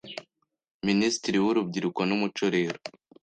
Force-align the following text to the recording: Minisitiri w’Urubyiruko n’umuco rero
Minisitiri 0.87 1.37
w’Urubyiruko 1.43 2.01
n’umuco 2.09 2.45
rero 2.55 2.77